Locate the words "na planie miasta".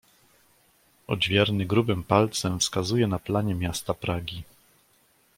3.07-3.93